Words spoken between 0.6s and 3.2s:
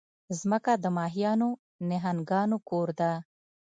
د ماهیانو، نهنګانو کور ده.